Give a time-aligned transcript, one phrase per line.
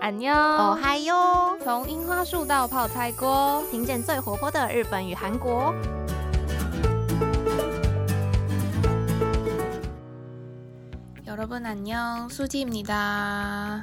[0.00, 1.56] 安妞，哦嗨哟！
[1.64, 5.74] 从樱花树到泡菜锅，听见最活泼的日本与韩国。
[11.26, 13.82] 여러분안녕수지입니다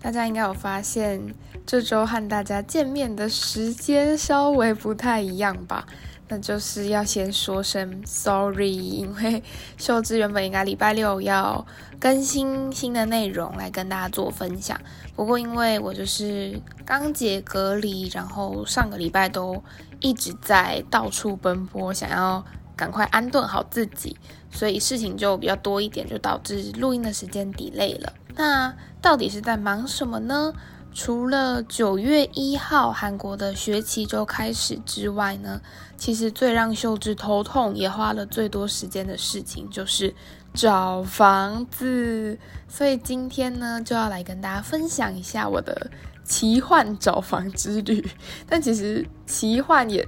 [0.00, 1.34] 大家应该有发现，
[1.66, 5.86] 这周和大家见面的时间稍微不太一样吧？
[6.33, 9.43] 那就是要先说声 sorry，因为
[9.77, 11.63] 秀智原本应该礼拜六要
[11.99, 14.75] 更新新的内容来跟大家做分享，
[15.15, 19.63] 不过因为我就是刚解隔离，然后上个礼拜都
[19.99, 22.43] 一直在到处奔波，想要
[22.75, 24.17] 赶快安顿好自己，
[24.49, 28.11] 所以事情就比较多一点，就导致录音的时间 delay 了。
[28.35, 30.51] 那到底是在忙什么呢？
[30.93, 35.59] 除了九月一号韩国的学期就开始之外呢，
[35.97, 40.13] 其实最让秀智头痛也花了最多时间的事情就是
[40.53, 42.37] 找房子。
[42.67, 45.89] 所以今天呢，就要来跟大家分享一下我的
[46.23, 48.07] 奇幻找房之旅。
[48.47, 50.07] 但其实奇幻也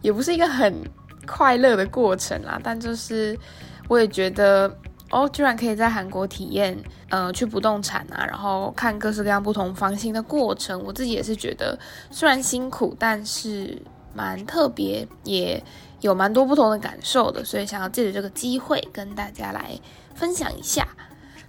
[0.00, 0.74] 也不是一个很
[1.26, 3.38] 快乐的过程啦，但就是
[3.88, 4.74] 我也觉得。
[5.14, 6.76] 哦，居然可以在韩国体验，
[7.08, 10.82] 呃，去不动产啊，然后看各式各样不同房型的过程。
[10.82, 11.78] 我自己也是觉得，
[12.10, 13.80] 虽然辛苦，但是
[14.12, 15.62] 蛮特别，也
[16.00, 17.44] 有蛮多不同的感受的。
[17.44, 19.78] 所以想要借着这个机会跟大家来
[20.16, 20.88] 分享一下。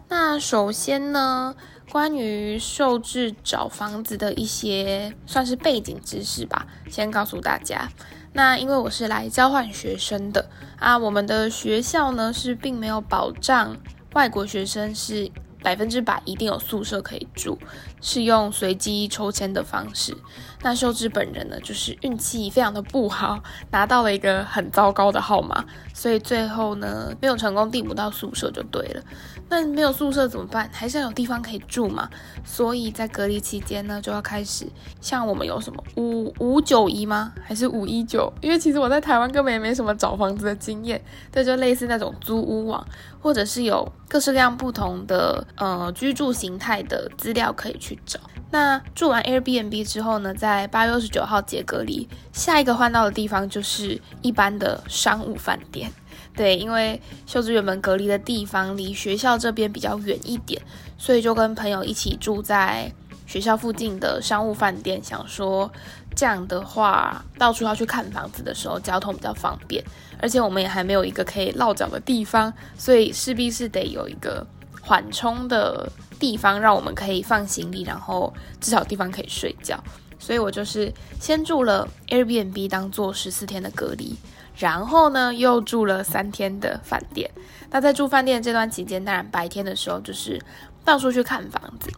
[0.10, 1.56] 那首先呢，
[1.92, 7.90] 关于受制找房子的一些算是背景知识吧，先告诉大家。
[8.36, 10.46] 那因为我是来交换学生的
[10.78, 13.78] 啊，我们的学校呢是并没有保障
[14.12, 15.32] 外国学生是
[15.64, 17.58] 百分之百一定有宿舍可以住，
[18.02, 20.16] 是用随机抽签的方式。
[20.62, 23.42] 那秀智本人呢，就是运气非常的不好，
[23.72, 25.64] 拿到了一个很糟糕的号码，
[25.94, 29.02] 所以最后呢没有成功订不到宿舍就对了。
[29.48, 30.70] 那没有宿舍怎么办？
[30.74, 32.10] 还是要有地方可以住嘛。
[32.44, 34.66] 所以在隔离期间呢，就要开始
[35.00, 37.34] 像我们有什么五五九一吗？
[37.44, 38.32] 还是五一九？
[38.42, 42.86] 因为其实我在台湾根本也没什么找房子的经验，对，就类似那种租屋网，
[43.20, 48.20] 或者是有各式各样不同的呃居住形态的资料可以去找。
[48.52, 55.92] 那住完 Airbnb 之后呢，在八月二十九号解隔离，下一个换到的地方就是一般的商务饭店。
[56.36, 60.62] 对，因为秀智原本隔离的地方离学校这边比较远一点，
[60.98, 62.92] 所以就跟朋友一起住在
[63.26, 65.72] 学校附近的商务饭店，想说
[66.14, 69.84] 这样的话，到处要去看房子的时候，交通比较方便，
[70.20, 74.46] 而且我们也还没有一个可以落脚的地方，所以势必是得有一个
[74.82, 79.82] 缓冲的地方，让我们可以放行李，然后至少地方可以睡觉。
[80.20, 84.16] 所以我就是先住了 Airbnb，当做十四天的隔离。
[84.58, 87.30] 然后呢，又住了三天的饭店。
[87.70, 90.42] 那在住饭店这段期间，当然白天的时候就是
[90.84, 91.92] 到处去看房子。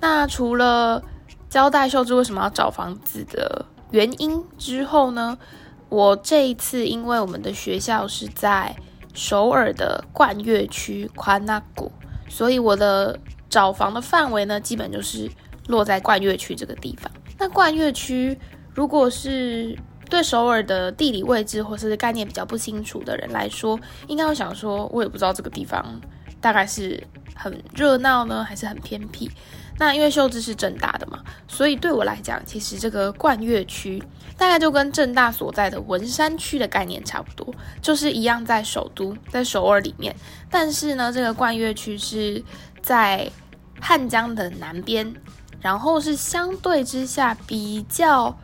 [0.00, 1.02] 那除了
[1.48, 5.38] 交代秀智为什么要找房子的原因之后呢，
[5.88, 8.76] 我这一次因为我们的学校是在
[9.14, 11.90] 首尔的冠岳区宽那谷，
[12.28, 13.18] 所以我的
[13.48, 15.30] 找房的范围呢，基本就是
[15.68, 17.10] 落在冠岳区这个地方。
[17.38, 18.38] 那冠岳区
[18.74, 19.78] 如果是
[20.08, 26.00] 对首尔的地理位置或是概念比较不清楚的人来说，应该会想说，我也不知道这个地方
[26.40, 27.02] 大概是
[27.34, 29.30] 很热闹呢，还是很偏僻。
[29.78, 34.02] 那因为秀智是正大的嘛，所以对我来讲，其实这个冠岳区
[34.38, 40.16] 大概就跟正大所在的文山区的概念差不多，就是一样在首都，在首尔里面。
[40.50, 42.42] 但是呢，这个冠岳区是
[42.80, 43.30] 在
[43.80, 45.14] 汉江的南边，
[45.60, 48.34] 然后是相对之下比较。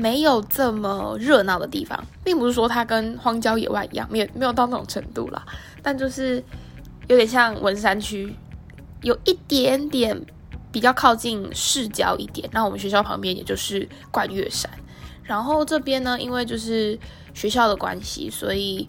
[0.00, 5.44] 没有这么热闹的地方，并不是说它跟荒郊野外一样，没有没有到那种程度啦，
[5.82, 6.42] 但就是
[7.08, 8.34] 有点像文山区，
[9.02, 10.20] 有一点点
[10.72, 12.48] 比较靠近市郊一点。
[12.52, 14.70] 那我们学校旁边也就是冠岳山，
[15.22, 16.98] 然后这边呢，因为就是
[17.34, 18.88] 学校的关系，所以。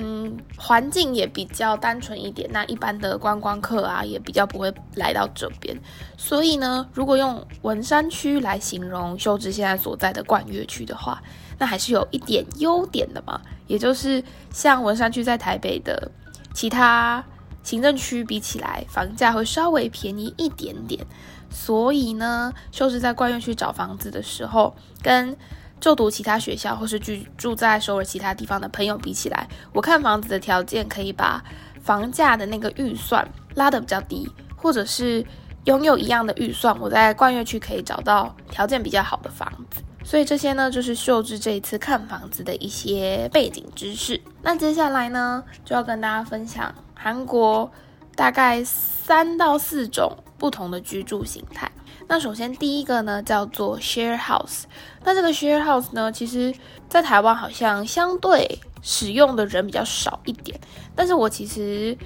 [0.00, 5.76] 嗯，环境也比较单纯一点，那一般的观光客啊，也比较不会来到这边。
[6.16, 11.20] 所以呢，如果用文山区来形容秀智现在所在的冠岳区的话，
[11.58, 16.08] 那还是有一点优点的嘛，也就是像文山区在台北的
[16.54, 17.24] 其他
[17.64, 21.04] 行政区比起来，房价会稍微便宜一点点。
[21.50, 25.36] 所以呢，秀智在冠岳区找房子的时候，跟
[25.80, 31.42] 就读其他学校或是居住在首尔其他地方的朋友比起来，我看房子的条件可以把
[31.82, 35.24] 房价的那个预算拉得比较低，或者是
[35.64, 39.82] 拥有一样的预算，我在冠岳区可以找到条件比较好的房子。
[40.04, 44.18] 所以这些呢，就是秀智这一次看房子的一些背景知识。
[44.40, 47.70] 那接下来呢，就要跟大家分享韩国
[48.16, 51.70] 大概三到四种不同的居住形态。
[52.10, 54.62] 那首先第一个呢叫做 share house，
[55.04, 56.52] 那这个 share house 呢，其实
[56.88, 60.58] 在台湾好像相对使用的人比较少一点，
[60.96, 61.96] 但是我其实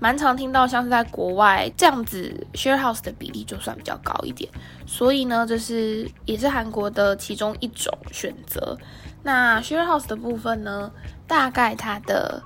[0.00, 4.50] 蛮常听到像是在国外这样子 share house 的比例就算比较高一点，
[4.84, 8.76] 所以呢，这是也是韩国的其中一种选择。
[9.22, 10.90] 那 share house 的部分呢，
[11.28, 12.42] 大概它的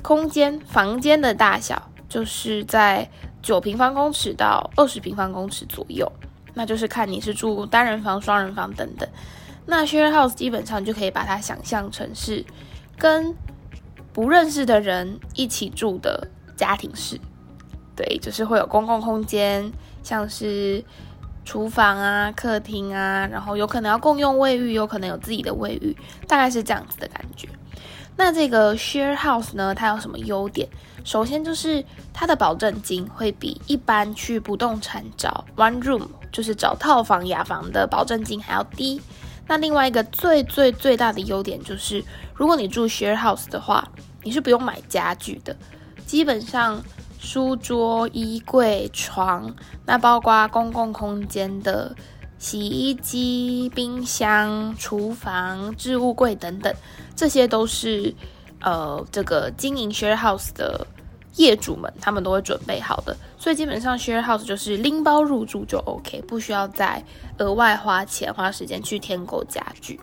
[0.00, 3.10] 空间房间的大小就是在。
[3.42, 6.10] 九平方公尺到二十平方公尺左右，
[6.54, 9.08] 那就是看你是住单人房、双人房等等。
[9.66, 12.44] 那 share house 基本上就可以把它想象成是
[12.98, 13.34] 跟
[14.12, 16.26] 不认识的人一起住的
[16.56, 17.18] 家庭式，
[17.94, 19.70] 对，就是会有公共空间，
[20.02, 20.82] 像是
[21.44, 25.96] 厨房啊、客厅啊，然后有可能要共用卫浴，有可能有自己的卫浴，
[26.26, 27.48] 大概是这样子的感觉。
[28.16, 30.68] 那这个 share house 呢，它有什么优点？
[31.02, 39.00] 首先就是它的保证金会比一般去不动产找 one room，就是找套房雅房的保证金还要低。
[39.48, 42.04] 那另外一个最最最大的优点就是，
[42.34, 43.88] 如果你住 share house 的话，
[44.22, 45.56] 你是不用买家具的，
[46.06, 46.80] 基本上
[47.18, 49.52] 书桌、衣柜、床，
[49.86, 51.96] 那包括公共空间的
[52.38, 56.72] 洗衣机、冰箱、厨房、置物柜等等，
[57.16, 58.14] 这些都是。
[58.60, 60.86] 呃，这个经营 share house 的
[61.36, 67.02] 业主们，他们都会准备好的，所以基本上 share house 就是拎包入住就 OK，不需要再
[67.38, 69.98] 额外花钱花时间去添购家具。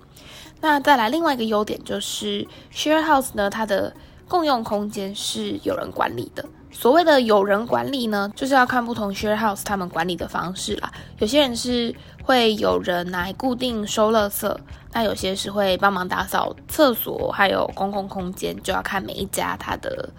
[0.59, 3.93] 那再来另外一个优点就是 share house 呢，它的
[4.27, 6.43] 共用空间是有人管理的。
[6.71, 10.91] 所谓的有人管理呢，就是要看不同 share house 他们管理的方式啦。
[11.19, 11.93] 有些人是
[12.27, 14.53] 会有人来固定收垃圾。
[14.91, 20.09] 那有些是会帮忙打扫厕所，还有公共空间，就要看每一家它的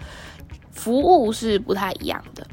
[0.73, 2.47] 服务是不太一样的。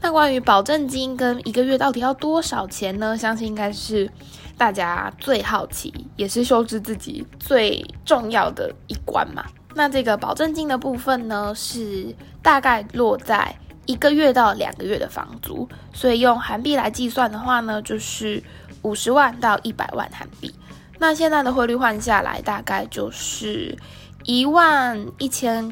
[0.00, 3.18] 那关于保证金跟一个月到底要多少钱呢？
[3.18, 4.08] 相信应该是
[4.56, 9.44] 大家最好奇，也是修治自己最重要的一关嘛。
[9.74, 13.56] 那这个保证金的部分呢，是大概落在
[13.86, 18.40] 一个月到两个月的房租，所以用韩币来计算的话呢，就是
[18.82, 20.54] 五十万到一百万韩币。
[20.98, 23.76] 那现在的汇率换下来，大概就是
[24.24, 25.68] 一万一千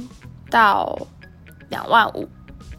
[0.51, 0.99] 到
[1.69, 2.29] 两万五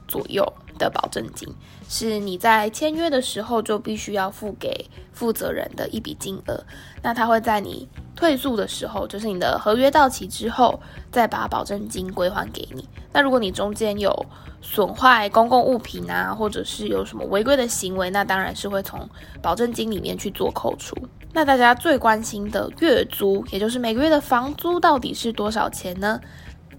[0.07, 0.45] 左右
[0.78, 1.48] 的保证金，
[1.94, 6.64] 是你在签约的时候就必须要付给负责人的一笔金额。
[7.04, 7.86] 那他会在你
[8.16, 10.80] 退宿的时候，就是你的合约到期之后，
[11.12, 12.88] 再把保证金归还给你。
[13.12, 14.26] 那如果你中间有
[14.62, 19.10] 损坏公共物品啊，或者是有什么违规的行为，那当然是会从
[19.42, 20.96] 保证金里面去做扣除。
[21.34, 26.22] 那大家最关心的月租，也就是每个月的房租到底是多少钱呢？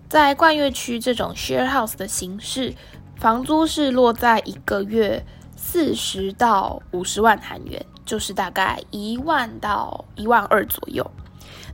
[0.08, 2.74] 在冠岳区这种 share house 的形式，
[3.22, 5.24] 房租是落在一个月
[5.54, 11.08] 四十到五十万韩元，就是大概一万到一万二左右。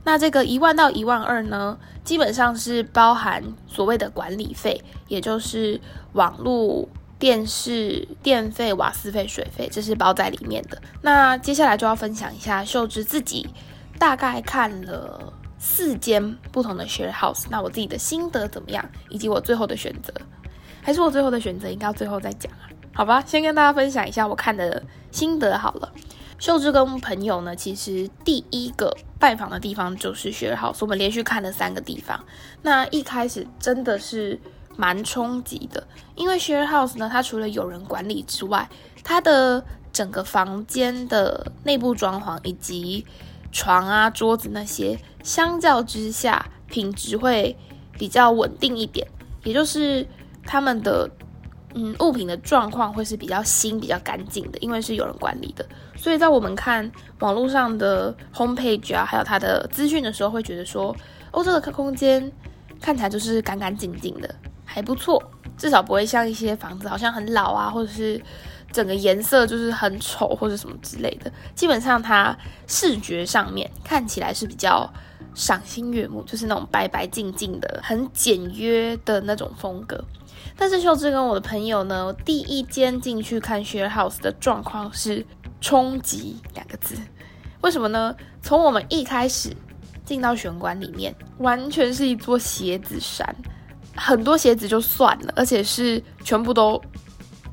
[0.03, 5.81] 那这个一万到一万二呢，基本上是包含所谓的管理费，也就是
[6.13, 6.87] 网络。
[7.17, 10.81] 电视、电费、瓦斯费、水费，这是包在里面的。
[11.01, 13.45] 那接下来就要分享一下秀芝自己
[13.97, 20.13] 大概看了四间不同的 share house，那我自己的心得怎么样，以及我最后的选择，
[20.81, 22.69] 还是我最后的选择应该要最后再讲啊？
[22.93, 25.91] 好吧，先跟大家分享一下我看的心得好了。
[26.37, 32.23] 秀芝跟朋友呢，其实第一个拜访的地方就是 share house，我们连续看了三个地方。
[32.61, 34.39] 那一开始真的是。
[34.77, 38.69] 蛮冲击的，因为 share house 呢，它除了有人管理之外，
[39.03, 43.05] 它的整个房间的内部装潢以及
[43.51, 47.57] 床啊、桌子那些，相较之下品质会
[47.97, 49.05] 比较稳定一点，
[49.43, 50.07] 也就是
[50.49, 51.07] 他们的
[51.75, 55.63] 嗯物品的状况会是比较新、比较干净的，因为是有人管理的。
[55.95, 60.95] 所以在我们看网络上的 homepage 啊，还有它的资讯的时候，会觉得说，
[61.31, 62.31] 哦，这个空间
[62.81, 64.33] 看起来就是干干净净的。
[64.65, 65.21] 还不错，
[65.57, 68.19] 至少不会像一些房子好像很老啊，或者是
[68.71, 71.31] 整个颜色就是很丑或者什么之类的。
[71.53, 72.35] 基本上它
[72.67, 74.87] 视觉上面看起来是比较
[75.33, 80.03] 赏心悦目，就是那种白白净净的、很简约的那种风格。
[80.59, 85.25] 但是秀智跟我的朋友呢，第一间进去看 share house 的状况是
[85.61, 86.97] 冲击两个字。
[87.61, 88.13] 为什么呢？
[88.41, 89.55] 从我们一开始
[90.03, 93.33] 进到玄关里面，完全是一座鞋子山。
[93.95, 96.81] 很多鞋子就算了，而且是全部都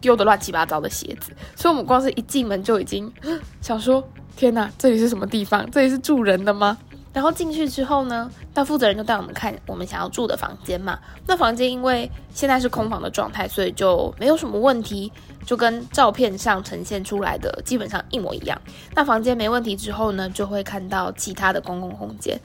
[0.01, 3.13] 丢的乱七八糟的鞋子，所以我们光是一进门就已经
[3.63, 4.03] 想说：
[4.37, 5.69] 天哪，这里是什么地方？
[5.71, 6.77] 这里是住人的吗？
[7.17, 10.99] 然后进去之后呢，那负责人就带我们看我们想要住的房间嘛。
[11.27, 15.11] 那房间因为现在是空房的状态，所以就没有什么问题，
[15.47, 18.61] 就跟照片上呈现出来的基本上一模一样。
[18.95, 22.39] 那房间没问题之后呢，就会看到其他的公共空间。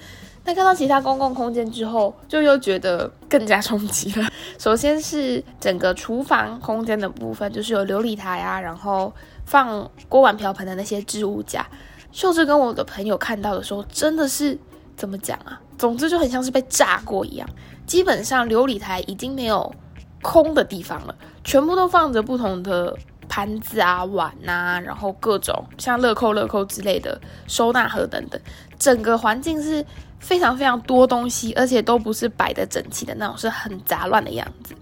[0.45, 4.29] 那看到其他公共空间之后，就又觉得更加冲击了。
[4.57, 9.11] 首先是整个厨房空间的部分，就是有琉璃台啊，然后
[9.45, 11.67] 放锅碗瓢盆的那些置物架。
[12.11, 14.57] 秀智跟我的朋友看到的时候，真的是
[14.95, 15.59] 怎么讲啊？
[15.77, 17.47] 总之就很像是被炸过一样。
[17.87, 19.73] 基本上琉璃台已经没有
[20.21, 22.95] 空的地方了，全部都放着不同的
[23.27, 28.39] 盘子啊、碗啊，然后各种像乐扣、乐扣之类的收纳盒等等。
[28.77, 29.85] 整个环境是
[30.19, 34.75] 非常非常多东西，而且都不是摆的整齐的那种，是很杂乱的样子。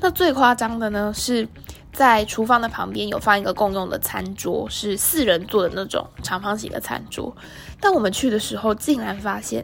[0.00, 1.46] 那最夸张的呢是。
[1.92, 7.36] 在厨房的旁边有放一个共用的餐桌，是四人坐的那种长方形的餐桌。
[7.78, 9.62] 但我们去的时候，竟然发现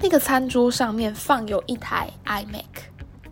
[0.00, 2.62] 那个餐桌上面放有一台 iMac，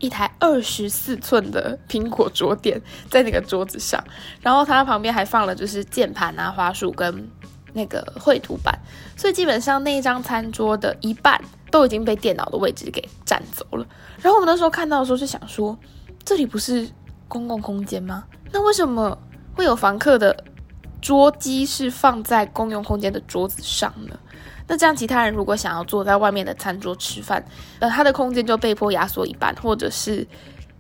[0.01, 4.03] 一台二十四寸的苹果桌垫在那个桌子上，
[4.41, 7.31] 然后它旁边还放了就是键盘啊、花束跟
[7.73, 8.77] 那个绘图板。
[9.17, 13.87] 所以基本上那一张餐桌的一半都已经被电脑的位置给占走了。
[14.21, 15.79] 然后我们那时候看到的时候就想说，
[16.25, 16.89] 这里不是。
[17.33, 18.25] 公共空间吗？
[18.53, 19.17] 那为什么
[19.55, 20.45] 会有房客的
[21.01, 24.15] 桌机是放在公用空间的桌子上呢？
[24.69, 27.43] 那这样其他人如果想要坐在外面的餐桌吃饭，
[27.79, 30.27] 呃，他的空间就被迫压缩一半，或者是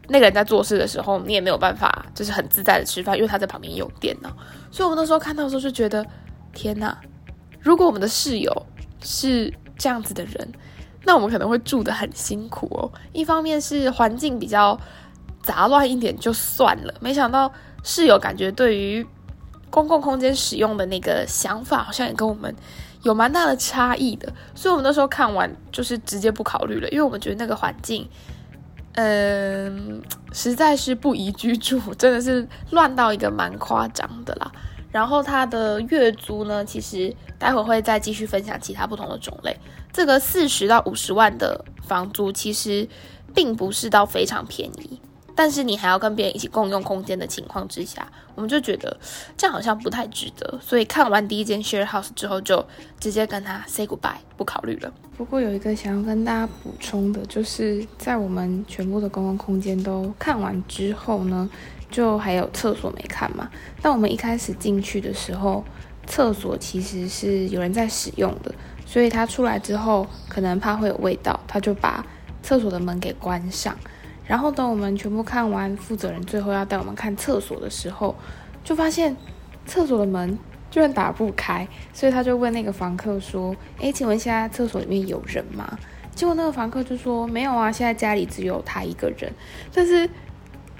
[0.08, 4.28] 那个人在做事的时候，你也没有办法就是很自在的吃饭，因为他在旁边用电脑。
[4.70, 6.04] 所以我们那时候看到的时候就觉得，
[6.52, 6.94] 天哪！
[7.60, 8.66] 如果我们的室友
[9.00, 10.52] 是这样子的人，
[11.04, 12.92] 那我们可能会住得很辛苦哦。
[13.14, 14.78] 一方面是环境比较。
[15.42, 19.06] 杂乱一点就算了，没想到室友感觉对于
[19.70, 22.54] 公共空间使用的那个想法，好像也跟我们
[23.02, 24.32] 有蛮大的差异的。
[24.54, 28.08] 所以我们那时候看完就是直接不考虑了，因为我们觉得那个环境，
[28.94, 34.52] 嗯，实在是不宜居住， 真的是乱到一个蛮夸张的啦。
[34.92, 39.58] 然后它的月租呢，其实待会会再继续分享其他不同的种类。
[39.90, 42.86] 这个四十到五十万的房租，其实
[43.34, 45.00] 并不是到非常便宜。
[45.34, 48.96] 但是你还要跟别人一起共用空间的情况之下，我们就觉得
[49.36, 52.64] 这样好像不太值得，所以看完第一间 share house 之后，就
[53.00, 54.92] 直接跟他 say goodbye，不考虑了。
[55.16, 61.48] 不过有一个想要跟大家补充的，就是在我们全部的公共空间都看完之后呢，
[61.90, 63.50] 就还有厕所没看嘛。
[63.80, 65.64] 但我们一开始进去的时候，
[66.06, 68.52] 厕所其实是有人在使用的，
[68.84, 72.04] 所以他出来之后，可能怕会有味道，他就把
[72.42, 73.76] 厕所的门给关上。
[74.26, 78.14] 然后等我们全部看完，负责人最后要带我们看厕所的时候，
[78.64, 79.16] 就发现
[79.66, 80.38] 厕所的门
[80.70, 85.78] 居然打不开，所以他就问那个房客说：“哎，请问现在厕所里面有人吗？”
[86.14, 89.32] 结果那个房客就说：“没有啊，现在家里只有他一个人。”
[89.72, 90.08] 但是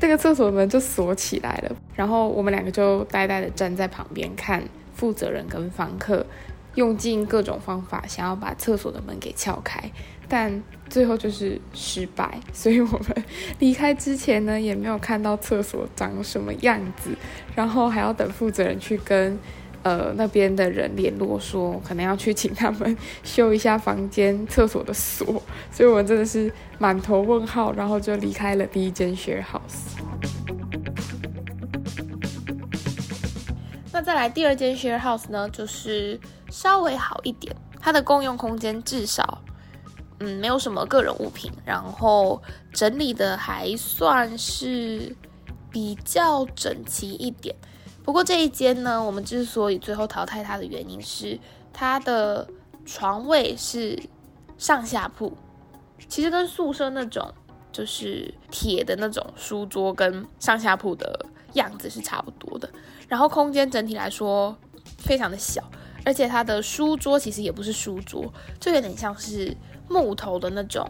[0.01, 4.63] 那个厕所门就锁起来了，然后我们两个就呆呆的站在旁边看
[4.95, 6.27] 负责人跟房客
[6.75, 9.91] 用尽各种方法想要把厕所的门给撬开。
[10.35, 13.25] 但最后就是失败，所以我们
[13.59, 17.11] 离开之前呢，也没有看到厕所长什么样子，
[17.55, 19.39] 然后还要等负责人去跟
[19.83, 30.01] 呃那边的人联络，说可能要去请他们修一下房间厕所的锁，所以我们真的是满头问号，然后就离开了第一间 share house。
[33.93, 39.43] 那再来第二间 share house 呢，就是稍微好一点，它的共用空间至少。
[40.25, 42.41] 嗯，没有什么个人物品，然后
[42.73, 45.17] 整理的还算是
[45.69, 47.53] 比较整齐一点。
[48.05, 51.37] 不过这一间呢，我们之所以最后淘汰它的原因是
[51.73, 52.49] 它的
[52.87, 54.01] 床位是
[54.57, 55.37] 上下铺，
[56.09, 57.35] 其实跟宿舍那种
[57.73, 62.71] 就是铁的那种书桌跟上下铺的样子是差不多的。
[63.09, 64.57] 然后空间整体来说
[64.99, 65.69] 非常的小，
[66.05, 69.57] 而且它的书桌其实也不是书桌，就有点像是。
[69.93, 70.89] 木头的那种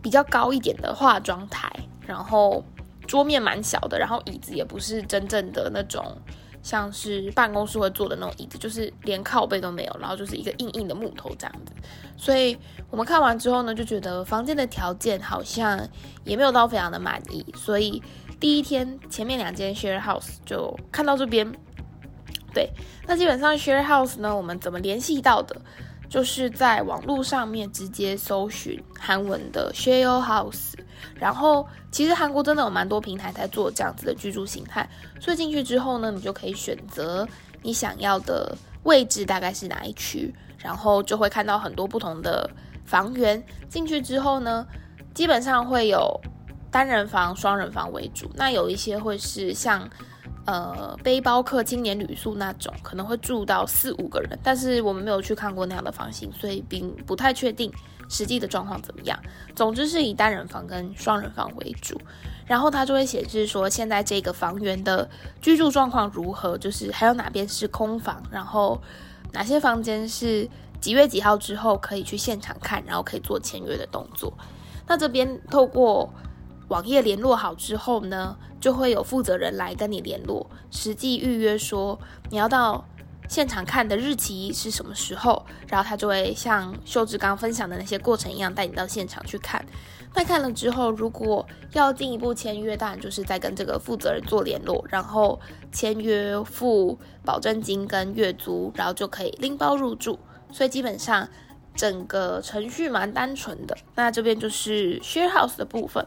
[0.00, 1.68] 比较高一点的化妆台，
[2.06, 2.64] 然后
[3.06, 6.16] 桌面蛮小的，然后椅子也不是真正的那种
[6.62, 11.72] 像是办公室会坐的那种椅子，就是连靠背都没有，然后就是一个硬硬的木头这样子。
[12.16, 12.56] 所以
[12.88, 15.88] 我们看完之后呢，就觉得房间的条件好像
[16.24, 18.00] 也没有到非常的满意，所以
[18.38, 21.52] 第一天前面两间 share house 就看到这边。
[22.54, 22.70] 对，
[23.06, 25.58] 那基本上 share house 呢，我们怎么联系到的？
[26.12, 30.74] 就是在网络上面直接搜寻韩文的 share house，
[31.14, 34.86] 然后其实韩国真的有蛮多平台在做这样子的居住形态，
[35.18, 37.26] 所以进去之后呢，你就可以选择
[37.62, 42.50] 你想要的位置大概是哪一区，然后就会看到很多不同的
[42.84, 43.42] 房源。
[43.70, 44.66] 进去之后呢，
[45.14, 46.20] 基本上会有
[46.70, 49.88] 单人房、双人房为主，那有一些会是像。
[50.44, 57.72] 呃，背包客青年旅宿那种可能会住到四五个人，但是我们没有去看过那样的房型，所以并不太确定
[58.08, 59.16] 实际的状况怎么样。
[59.54, 61.96] 总之是以单人房跟双人房为主，
[62.44, 65.08] 然后它就会显示说现在这个房源的
[65.40, 68.82] 居住状况如何，就是还有哪边是空房，然后
[69.32, 70.48] 哪些房间是
[70.80, 74.32] 几月几号之后可以去现场看，然后可以做签约的动作。
[74.88, 76.12] 那这边透过。
[76.72, 82.00] 网页联络好之后呢，就会有负责人来跟你联络，实际预约说
[82.30, 82.82] 你要到
[83.28, 89.62] 现场看的日期是什么时候，然后他就会像秀智刚分享的那些过程一样，带你到现场去看。
[90.14, 95.38] 那看了之后，如果要进一步签约，当然就是在跟这个负责人做联络，然后
[95.72, 100.18] 签约付保证金跟月租，然后就可以拎包入住。
[100.50, 101.28] 所以基本上
[101.74, 103.76] 整个程序蛮单纯的。
[103.94, 106.06] 那这边就是 share house 的部分。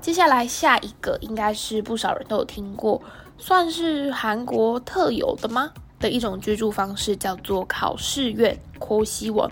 [0.00, 3.02] 接下来下一个应该是不少人都有听过，
[3.36, 5.70] 算是韩国特有的吗？
[5.98, 9.50] 的一种居住方式叫做考试院 k 西 s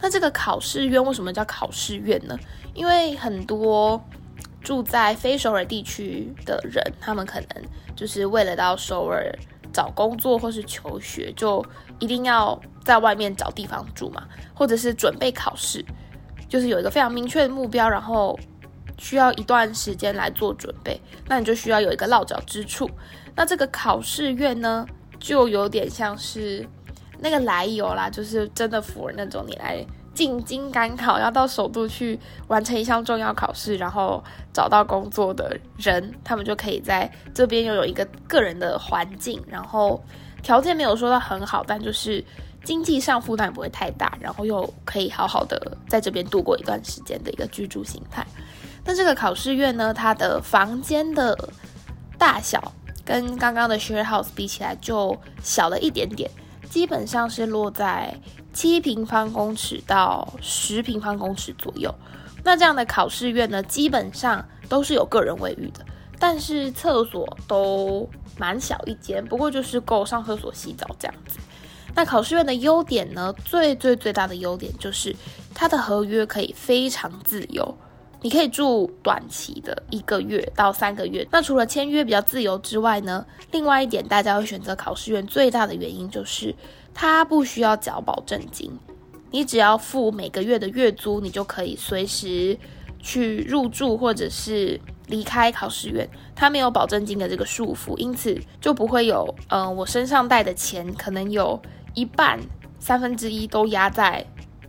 [0.00, 2.36] 那这个考试院为什么叫考试院呢？
[2.74, 4.02] 因为很多
[4.60, 7.48] 住在非首尔地区的人，他们可能
[7.94, 9.32] 就是为了到首尔
[9.72, 11.64] 找工作或是求学，就
[12.00, 15.82] 一定要在外面找地方住嘛，或者是准备考试，
[16.48, 18.38] 就是有一个非常明确的目标，然后。
[18.98, 22.90] 需要一段时间来做准备，那你就需要有一个落脚之处。
[23.34, 24.86] 那这个考试院呢，
[25.18, 26.66] 就有点像是
[27.18, 29.84] 那个来由啦，就是真的符合那种你来
[30.14, 40.02] 进京赶考，要到首都去完成一项重要考试，然后找到工作的人，他们就可以在这边拥有一个个人的环境，然后
[40.42, 42.24] 条件没有说到很好，但就是
[42.64, 48.26] 经济上负担不会太大，然后又可以好好的在这边度过一段时间的一个居住形态。
[48.86, 51.36] 那这个考试院呢，它的房间的
[52.16, 52.72] 大小
[53.04, 56.30] 跟刚刚的 share house 比起来就小了一点点，
[56.70, 58.14] 基本上是落在
[58.52, 61.92] 七平方公尺到十平方公尺左右。
[62.44, 65.84] 那这样的考试院呢，基本上都是有个人卫浴的，
[66.20, 71.40] 但是厕所都蛮小一间，不过就是够上厕所、洗澡这样子。
[71.92, 75.16] 那考试院的优点呢，最最最大的优点就是
[75.52, 77.76] 它的合约可以非常自由。
[78.22, 81.26] 你可以住短期的一个月到三个月。
[81.30, 86.54] 那除了签约比较自由之外呢，另外一点大家会选择考试院最大的原因就是
[86.92, 88.72] 它不需要缴保证金，
[89.30, 92.58] 你只要付每个月的月租，你就可以随时
[92.98, 96.08] 去入住或者是离开考试院。
[96.34, 101.60] 它没有保证金的这个束缚，因此就不会有呃我身上带的钱可能有
[101.94, 102.40] 一半
[102.80, 104.26] 三分之一都压在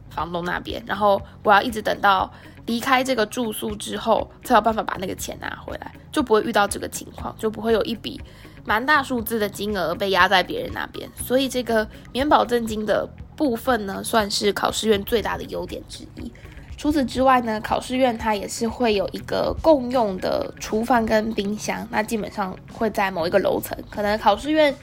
[0.10, 2.32] 房东那边，然后我要一直等到。
[2.68, 8.22] 离开这个住宿之后，才有办法把那个钱拿回来，就不会遇到这个情况，就不会有一笔
[8.64, 11.10] 蛮大数字的金额被压在别人那边。
[11.16, 16.32] 所以这个免保证金的部分呢，算是考试院最大的优点之一。
[16.76, 24.76] 除此之外呢，考试院它也是会有一个共用的厨房跟冰箱，那基本上会在某一个楼层，可能考试院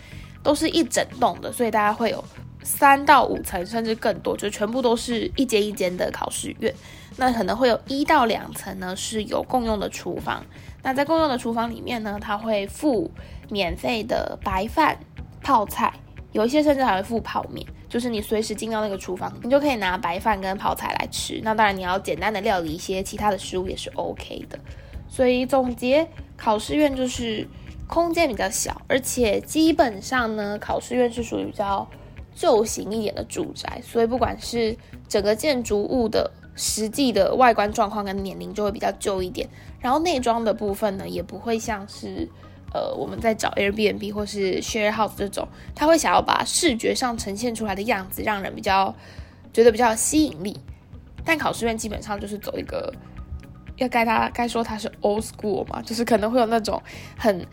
[0.42, 2.24] 都是一整栋的，所以大家会有
[2.64, 6.74] 三到五层甚至更多，就全部都是一间一间的考试院。
[7.16, 10.44] 那可能会有一到两层呢，是有共用的厨房。
[10.82, 13.10] 那在共用的厨房里面呢，它会附
[13.48, 14.98] 免费的白饭、
[15.40, 15.92] 泡菜，
[16.32, 21.40] 有一些甚至还会附泡面，就是你随时进到那个厨房，你就可以拿白饭跟泡菜来吃。
[21.42, 24.58] 那当然你要简单的料理一些其他的食物也是 OK 的。
[25.08, 27.46] 所以总结，考试院就是
[27.86, 31.88] 空间比较小，而且基本上呢，考试院是属于比较
[32.34, 34.76] 旧型一点的住宅，所以不管是
[35.08, 36.30] 整个建筑物的。
[36.56, 39.48] 实际的外观状况跟年龄就会比较旧一点，
[39.80, 42.28] 然后内装的部分呢，也不会像是
[42.72, 48.94] 呃我们在找 Airbnb 或是 Share House 这种，他会想要把视觉上呈现出来的样子让人比较
[49.52, 50.56] 觉得比较吸引力。
[51.24, 52.92] 但考试院基本上就是走一个，
[53.76, 56.80] 要该他该说它是 Old School 嘛，就是可能会有那种
[57.18, 57.44] 很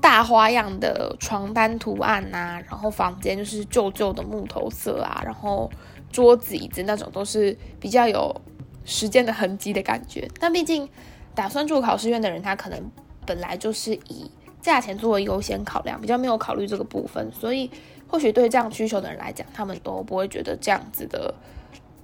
[0.00, 5.70] 大花样的床单图案呐，然后房间就是旧旧的木头色啊，然后。
[6.10, 8.40] 桌子、椅子那种都是比较有
[8.84, 10.88] 时间的痕迹的感觉，但毕竟
[11.34, 12.90] 打算住考试院的人，他可能
[13.26, 17.70] 本来就是以价钱作为优先考量，比较没有考虑这个部分，所以
[18.06, 21.34] 或许对这样需求的人来讲，他们都不会觉得这样子的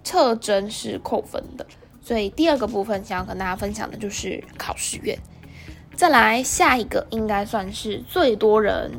[0.04, 1.66] 特征是扣分的。
[2.00, 5.18] 所以第二个部分想要跟大家分享的就是考试院。
[5.96, 8.90] 再来下一个，应该算是最多人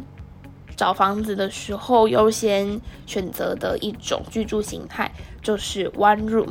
[0.76, 5.12] 找房子的时候优先选择的一种居住形态，
[5.42, 6.50] 就是 one room。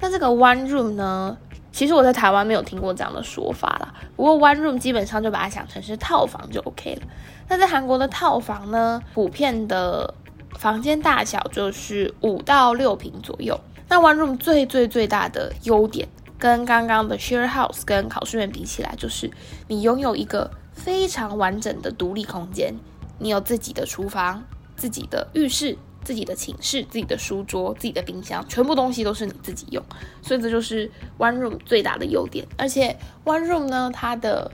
[0.00, 1.36] 那这个 one room 呢，
[1.72, 3.94] 其实我在台湾没有听过这样的说法啦。
[4.16, 7.02] 不过 one room 基本上就把它想成是套房就 OK 了。
[7.48, 10.14] 那在韩国的套房呢，普遍的
[10.58, 13.58] 房间大小就是五到六平左右。
[13.88, 16.06] 那 one room 最最最大的优点，
[16.38, 19.30] 跟刚刚的 share house 跟考试院比起来，就是
[19.66, 22.74] 你拥有一个非常完整的独立空间。
[23.18, 24.42] 你有自己的厨房、
[24.76, 29.84] 自己的浴室、自己的寝室、自己的书桌、自己的冰箱，全部东西都是你自己用，
[30.22, 32.46] 所以这就是 one room 最大的优点。
[32.56, 34.50] 而且 one room 呢，它的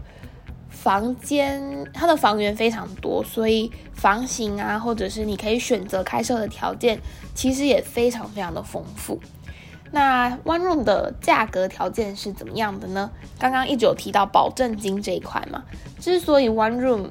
[0.70, 6.98] 房间、它的房源非常多，所以房型啊，或者是你可以选择开设的条件，
[7.35, 9.20] 其实也非常非常的丰富。
[9.92, 13.09] 那 one room 的价格条件是怎么样的呢？
[13.38, 15.62] 刚刚一直有提到保证金这一块嘛，
[16.00, 17.11] 之所以 one room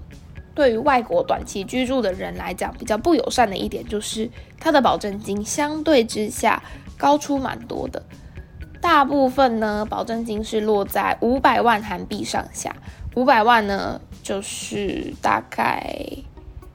[0.55, 6.61] 对于外国短期居住的人来讲，比较不友善的一点就是，它的保证金相对之下
[6.95, 8.03] 高出蛮多的。
[8.79, 12.75] 大部分呢，保证金是落在五百万韩币上下。
[13.15, 15.95] 五百万呢，就是大概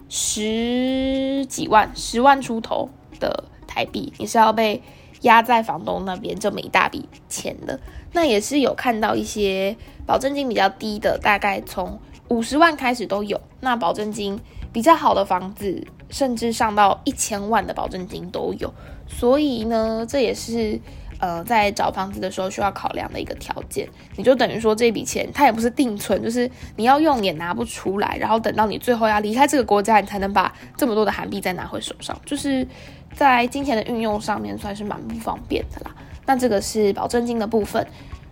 [0.08, 2.88] 十几万、十万出头
[3.20, 4.82] 的台币，你是要被
[5.20, 7.78] 压在房东那边这么一大笔钱的。
[8.12, 12.00] 那也是有看到一些保证金比较低的，大概从。
[12.28, 14.38] 五十万开始都有，那保证金
[14.72, 18.72] 比较好的房子，甚至上到一千万的保证金都有。
[19.06, 20.78] 所以呢，这也是
[21.18, 23.88] 呃在找房子的时候需要考量的一个条件。
[24.16, 32.66] 你就等于说这笔钱它也不是定存，就是你要用也拿不出来，然后等到你最后要离开这个国家，你才能把这么多的韩币再拿回手上，就是
[33.14, 35.96] 在金钱的运用上面算是蛮不方便的啦。
[36.26, 37.86] 那这个是保证金的部分。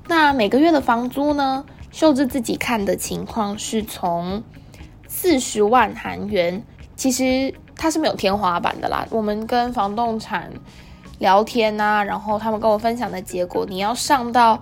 [0.09, 1.65] 那每个月的房租呢？
[1.97, 4.43] 秀智自己看的情况是从
[5.09, 6.63] 四十万韩元，
[6.95, 9.09] 其实它是没有天花板的啦。
[9.11, 10.53] 我们跟房动产
[11.19, 14.61] 聊天啊，然后他们跟我分享的结果，你要上到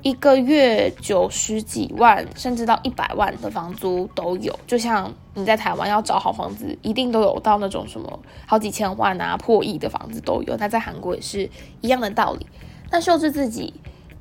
[0.00, 4.58] 一个月九十几万，甚至到一百万的房租都有。
[4.66, 10.56] 就像你在台湾要找好房子，一定都有到那种什么好几千万啊、破亿的房子都有。
[10.56, 11.50] 那在韩国也是
[11.82, 12.46] 一样的道理。
[12.90, 13.74] 那秀智自己。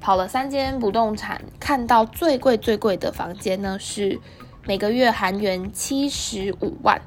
[0.03, 4.19] 跑了三间不动产，看到最贵最贵的房间呢是
[4.65, 7.01] 每个月韩元七十五万。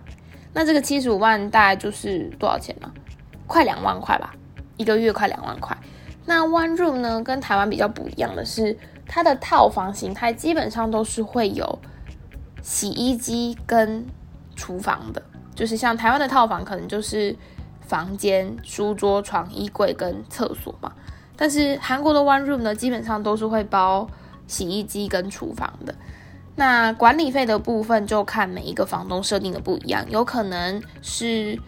[0.55, 2.91] 那这个七十五万大概就是多少钱呢？
[3.47, 4.35] 快两万块吧，
[4.79, 5.77] 一个月快两万块。
[6.25, 11.79] 那 One Room 呢，跟台湾比较不一样的是，它的套房形态基本上都是会有
[12.63, 14.07] 洗衣机跟
[14.55, 15.23] 厨房的，
[15.55, 17.37] 就是像台湾的套房可能就是
[17.83, 20.95] 房间、书桌、床、衣柜跟厕所嘛。
[21.37, 24.09] 但是韩国的 one room 呢，基本上都是会包
[24.47, 25.95] 洗衣机跟厨房的。
[26.55, 31.59] 那管理费的部分就看每一个房东设定的不一样，有可能是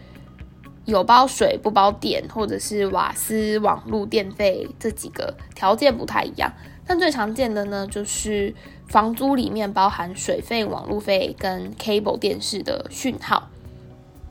[0.87, 6.51] 有包水不包电，或者是瓦斯、网路电费这几个条件不太一样。
[6.87, 8.55] 但最常见的呢，就是
[8.87, 13.51] 房租里面包含水费、网路费跟 cable 电视的讯号，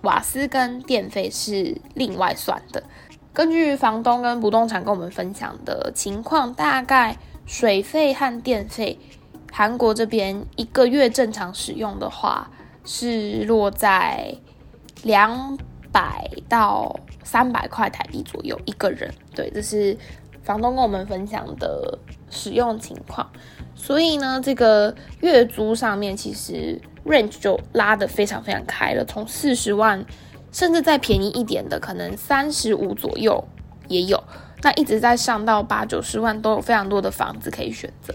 [0.02, 2.82] 瓦斯跟电费是另外算的。
[3.38, 8.97] 根据房东跟不动产跟我们分享的情况，大概水费和电费，
[9.52, 12.50] 韩国这边一个月正常使用的话，
[12.84, 14.36] 是落在
[15.04, 15.56] 两
[15.91, 19.13] 百到三百块台币左右一个人。
[19.36, 19.95] 对，这是
[20.41, 21.95] 房东跟我们分享的
[22.32, 23.30] 使用情况。
[23.76, 30.04] 所以呢，这个月租上面其实 range 就拉得非常非常开了，从四十万。
[30.58, 33.48] 甚至再便宜一点的，可能三十五左右
[33.88, 34.24] 也有。
[34.63, 38.12] 那一直在上到八九十万，都有非常多的房子可以选择。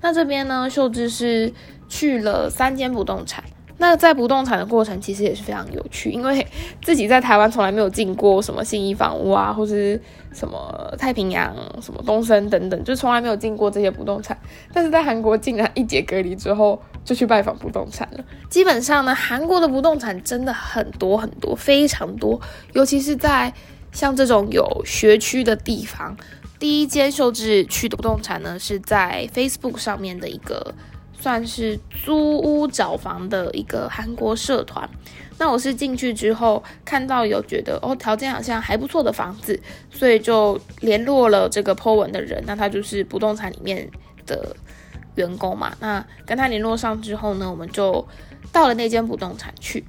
[0.00, 1.52] 那这边呢，秀智是
[1.90, 3.44] 去了三间不动产。
[3.82, 6.46] 那在不动产的过程其实也是非常有趣，因为
[6.84, 10.00] 自己在台湾从来没有进过什么信义房屋啊，或是
[10.32, 14.38] 什么太平洋、什么东森等等，就从来没有进过这些不动产。
[14.72, 18.24] 但是在韩国竟然一解隔离之后就去拜访不动产了。
[18.48, 22.40] 基本上呢，韩国的不动产真的很多很多，非常多，
[22.74, 23.52] 尤其是在
[23.90, 26.16] 像这种有学区的地方。
[26.60, 30.72] 第一间秀智去的不动产呢，是在 Facebook 上面的一个。
[31.22, 34.90] 算是租屋找房的一个韩国社团，
[35.38, 39.56] 那我是进去之后看到有觉得哦条件好像还不错的房子，
[39.88, 43.88] 所以就联络了这个 po 文的人，那他就是不动产里面
[44.26, 44.56] 的
[45.14, 48.04] 员工嘛，那跟他联络上之后呢，我们就
[48.50, 49.84] 到了那间不动产去。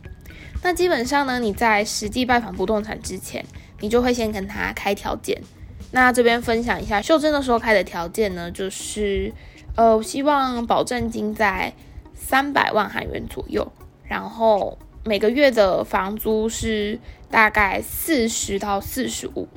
[0.62, 3.44] 那基本上呢，你在实际拜访不动产之前，
[3.80, 5.42] 你就会先跟他开条件。
[5.90, 9.34] 那这边分享一下秀珍的时候开的条件呢，就是。
[9.76, 11.74] 呃，我希望保证金在
[12.14, 13.72] 三百万韩元左右，
[14.04, 19.48] 然后每个月的房租是大概四十到四十五。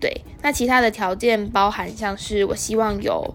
[0.00, 3.34] 对，那其他的条件包含像是我希望有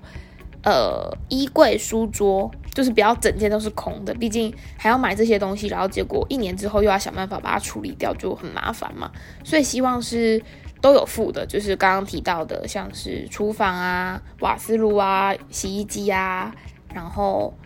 [0.64, 9.12] 呃衣柜、书桌，就是不要整间都是空的，毕竟还要买这些东西，然后结果一年之后又要想办法把它处理掉，就很麻烦嘛。
[9.44, 10.42] 所以希望是
[10.84, 16.54] 都有附的，就是刚刚提到的，像是厨房啊、瓦斯炉啊、洗衣机啊，
[16.94, 17.58] 然后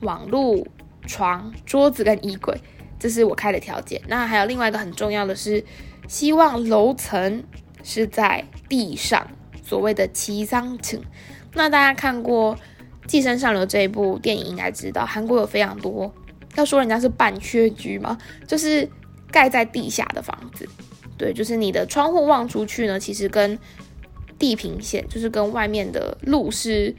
[0.00, 0.66] 网络、
[1.06, 2.58] 床、桌子跟衣柜，
[2.98, 4.00] 这是我开的条件。
[4.08, 5.64] 那还有另外一个很重要的是，
[6.08, 7.44] 希望楼层。
[7.84, 9.26] 是在地上，
[9.64, 11.02] 所谓的七桑层。
[11.54, 12.54] 那大家看过
[13.08, 16.14] 《寄生上流》这一部电影，应该知道韩国有非常多，
[16.54, 18.88] 要说人家是半缺居嘛，就是
[19.32, 20.64] 盖在地下的房子。
[21.16, 23.58] 对，就是你的窗户望出去呢，其实跟
[24.38, 26.94] 地平线，就是跟外面的路是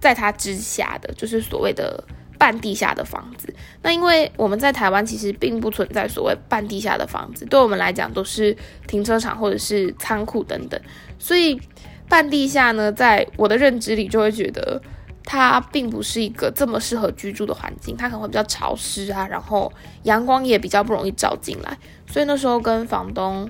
[0.00, 2.04] 在它之下的，就是所谓的。
[2.38, 8.56] 半地下的房子，那因为我们在台湾其实并不存在所谓半地下的房子，对我们来讲都是
[8.86, 10.80] 停车场或者是仓库等等，
[11.18, 11.60] 所以
[12.08, 14.80] 半地下呢，在我的认知里就会觉得
[15.24, 19.72] 它并不是一个这么适合居住的环境，它可能会比较潮湿啊，然后
[20.04, 21.76] 阳光也比较不容易照进来，
[22.08, 23.48] 所以那时候跟房东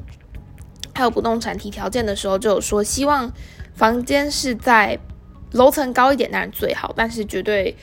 [0.95, 3.33] 还有不动产提条件的时候，就有说希望
[3.75, 4.99] 房间是在
[5.53, 7.77] 楼层高一点当然最好，但是绝对。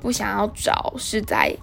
[0.00, 1.56] 不想要找是在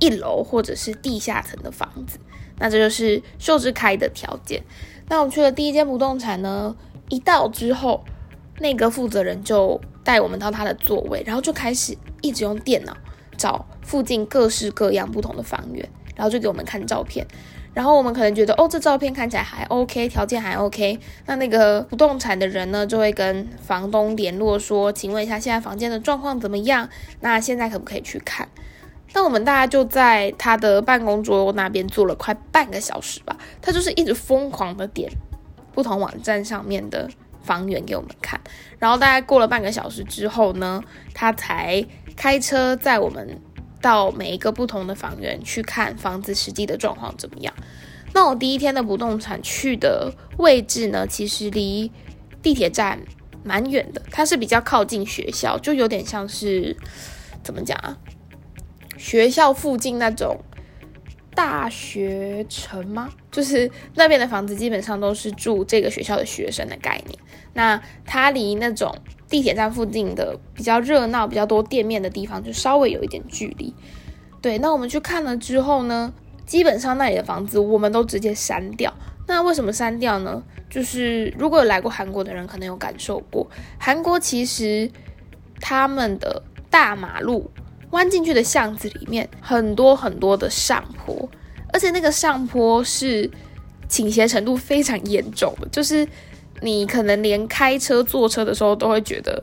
[0.00, 2.18] 一楼或者是地下层的房子，
[2.58, 4.60] 那这就是秀智开的条件。
[5.08, 6.74] 那我们去了第一间不动产呢，
[7.10, 8.04] 一到之后，
[8.58, 12.96] 那个负责人就带我们到他的座位，然后就开始一直用电脑
[13.36, 17.24] 找附近各式各样不同的房源，然后就给我们看照片。
[17.72, 20.98] 然后我们可能觉得，哦，这照片看起来还 OK，条件还 OK。
[21.26, 26.88] 那那个不动产的人呢，就会跟房东联络说，请问一下现在房间的状况怎么样？
[27.20, 28.48] 那现在可不可以去看？
[29.12, 35.12] 那我们大家就在他的办公桌那边坐了快半个小时吧，他就是一直疯狂的点
[35.74, 37.06] 不同网站上面的
[37.42, 38.40] 房源给我们看。
[38.78, 41.84] 然后大概过了半个小时之后呢，他才
[42.16, 43.38] 开车在我们。
[43.80, 47.54] 到每一个不同的房源去看房子实际的状况怎么样？
[48.12, 51.90] 那我第一天的不动产去的位置呢，其实离
[52.42, 52.98] 地铁站
[53.44, 56.76] 蛮远的，它是比较靠近学校，就有点像是
[57.42, 57.98] 怎么讲啊？
[58.96, 60.38] 学校附近那种
[61.34, 63.10] 大学城吗？
[63.30, 67.18] 就是那边的房子基本上都是住这个学校的学生的概念。
[67.52, 68.96] 那它离那种。
[69.36, 73.74] 地铁站附近的比较热闹、比较多店面的地方，就稍微有一点距离。
[74.40, 76.10] 对，那我们去看了之后呢，
[76.46, 78.90] 基本上那里的房子我们都直接删掉。
[79.26, 80.42] 那为什么删掉呢？
[80.70, 83.46] 就是如果有来过韩国的人，可能有感受过，
[83.78, 84.90] 韩国其实
[85.60, 87.50] 他们的大马路
[87.90, 91.28] 弯进去的巷子里面，很多很多的上坡，
[91.74, 93.30] 而且那个上坡是
[93.86, 96.08] 倾斜程度非常严重的，就是。
[96.62, 99.42] 你可能连开车、坐车的时候都会觉得，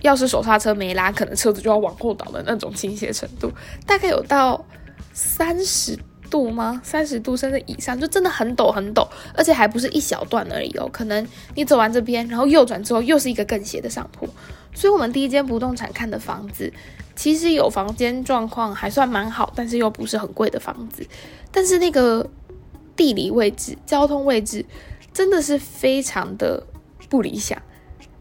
[0.00, 3.52] 要是手刹车没拉，可能车子就要往后倒的那种倾斜程度，
[3.86, 4.64] 大概有到
[5.12, 5.98] 三十
[6.30, 6.80] 度吗？
[6.82, 10.88] 三十度甚至以上，就真的很陡很陡，而且还不是一小段而已哦。
[10.92, 14.28] 可能你走完这边，然后右转之后又是一个更斜的上坡。
[14.74, 16.72] 所以，我们第一间不动产看的房子，
[17.16, 21.06] 其实有房间状况还算蛮好，但是又不是很贵的房子。
[21.50, 22.28] 但是那个
[22.94, 24.64] 地理位置、交通位置。
[25.18, 26.64] 真的是非常的
[27.08, 27.60] 不理想，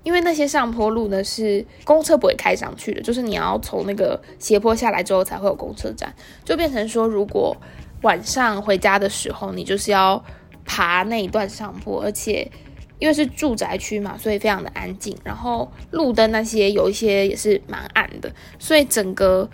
[0.01, 6.11] 因为那些上坡路呢是公车不会开上去的，就是你要从那个斜坡下来之后才会有公车站，
[6.43, 7.55] 就变成说，如果
[8.01, 10.25] 晚上回家的时候，你就是要
[10.65, 12.51] 爬那一段上坡，而且
[12.97, 19.47] 因为是住宅区嘛，所以非常的安静，然后路灯那些有一些也是蛮暗的，所以整个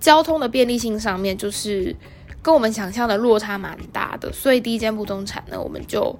[0.00, 1.94] 交通的便利性上面就是
[2.42, 6.18] 跟我们想象的落差蛮大的，所以第一间不动产呢，我们就。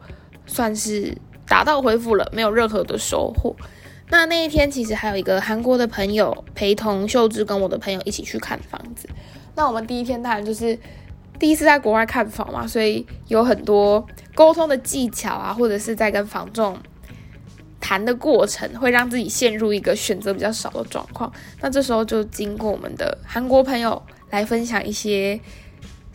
[0.48, 3.54] 算是打道回府了，没有任何的收获。
[4.08, 9.08] 那那一天其实还有一个韩国的朋友陪同秀智跟我的朋友一起去看房子。
[9.54, 10.76] 那我们第一天当然就是
[11.38, 16.76] 第一次在国外看房嘛，所以有很多沟通的技巧啊，或者是在跟房仲
[17.78, 21.30] 谈的过程，会让自己陷入一个选择比较少的状况。
[21.60, 25.38] 那这时候就经过我们的韩国朋友来分享一些。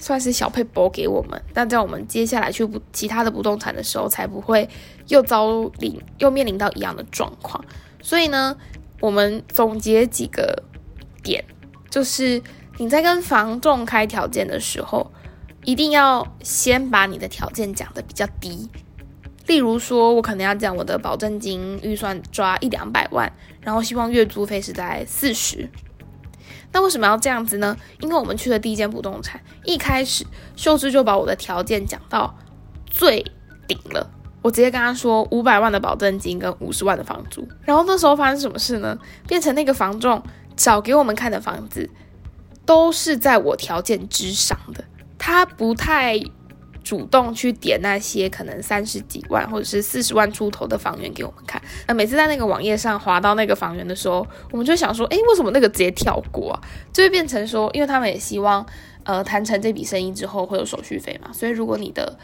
[0.03, 4.67] 算是小配拨给我们，但在我们接下来去不其他的不动产的时候，才不会
[5.07, 7.63] 又遭临又面临到一样的状况。
[8.01, 8.53] 所以呢，
[8.99, 10.61] 我们总结几个
[11.23, 11.41] 点，
[11.89, 12.41] 就是
[12.77, 15.09] 你在跟房仲开条件的时候，
[15.63, 18.69] 一定要先把你的条件讲的比较低。
[19.47, 25.69] 例如说，我可能要讲我的保证金预算抓一两百万，然后希望月租费是在四十。
[26.73, 27.77] 那为什么要这样子呢？
[28.01, 32.35] 因为我们去的第一间不动产，一开始秀芝就把我的条件讲到
[32.87, 33.23] 最
[33.67, 34.09] 顶了。
[34.41, 37.47] 我直接跟他说五百万的保证金跟五十万的房租。
[37.61, 38.97] 然后那时候发生什么事呢？
[39.25, 40.21] 变成那个房仲
[40.57, 41.89] 找给我们看的房子，
[42.65, 44.83] 都是在我条件之上的。
[45.17, 46.21] 他不太
[46.83, 51.61] 主动去点那些可能三十几万或者是四十万出头的房源给我们看。
[51.87, 56.61] 那每次在那个网页上滑到那个房源的时候，我们就想说，诶，为什么那个直接跳过啊？
[56.91, 58.65] 就会变成说，因为他们也希望，
[59.05, 61.31] 呃，谈成这笔生意之后会有手续费嘛。
[61.31, 62.17] 所以如果你的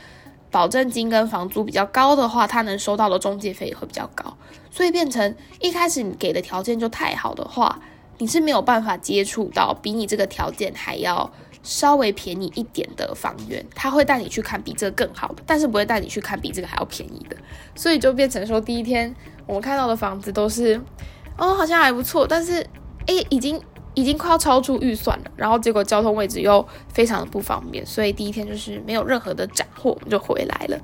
[0.51, 4.35] 保证金跟房租比较高的话，他能收到的中介费也会比较高。
[4.69, 7.79] 所以变成一开始你给的条件就太好的话，
[8.17, 11.31] 你是没有办法接触到比你这个条件还要。
[11.61, 17.35] 稍微便宜一点的房源，他会带你去看比这个更好的，但是不会带你去看比这个还要便宜的，
[17.75, 19.13] 所以就变成说，第一天
[19.45, 20.79] 我们看到的房子都是，
[21.37, 22.65] 哦，好像还不错，但是，
[23.07, 23.61] 诶，已经
[23.93, 30.79] 已经快要超出预算了，然后结果交通位置又非常的不方便，所以第一天就是没有任何的斩获，我们就回来了。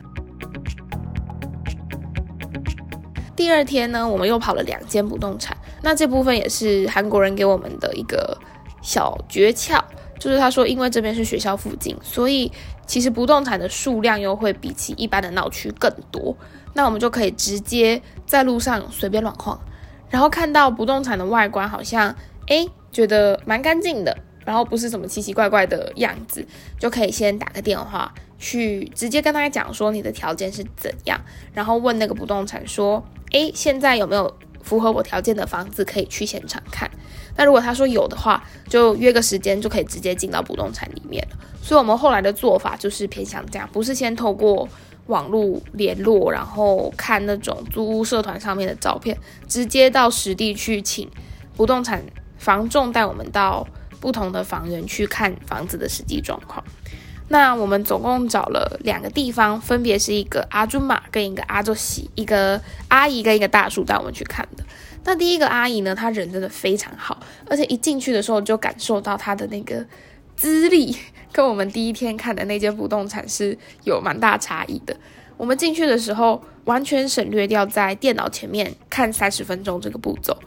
[3.35, 8.38] 第二天呢，我们又跑了两间不动产，那这部分也是韩国人给我们的一个
[8.81, 9.81] 小诀窍。
[10.19, 12.51] 就是他说，因为这边是学校附近，所以
[12.88, 16.36] 其实不动产的数量又会比起一般的闹区更多。
[16.73, 19.60] 那我们就可以直接在路上随便乱晃，
[20.10, 22.13] 然后看到不动产的外观好像，
[22.47, 26.45] 诶，觉得蛮干净的，然后不是什么奇奇怪怪的样子，
[26.78, 31.19] 就可以先打个电话去直接跟他讲说你的条件是怎样，
[31.54, 33.01] 然后问那个不动产说，
[33.32, 36.91] 诶，现在有没有符合我条件的房子可以去现场看。
[37.36, 41.38] 那如果他说有的话，就约个时间就可以直接进到不动产里面了。
[41.62, 44.67] 所以，我们后来的做法就是偏向这样，不是先透过
[45.08, 49.17] 网络联络，然后看那种租屋社团上面的照片，
[49.48, 51.10] 直接到实地去请
[51.56, 52.04] 不动产
[52.38, 53.67] 房仲带我们到
[54.00, 56.63] 不同的房源去看房子的实际状况。
[57.27, 64.63] 那我们总共找了两个地方，分别是一个阿朱玛跟一个阿周喜，一个阿姨跟一个大叔带我们去看的。
[65.03, 69.85] 那第一个阿姨呢，她人真的非常好，而且一进去的时候就感受到她的那个
[70.35, 70.95] 资历，
[71.31, 74.95] 跟我们第一天看的那间不动产是有蛮大差异的。
[75.38, 80.38] 我们进去的时候完全省略掉在电脑前面看三十分钟这个步骤，